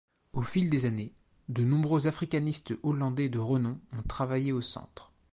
[0.33, 1.13] Au fil des années,
[1.47, 5.11] de nombreux africanistes hollandais de renom ont travaillé au Centre.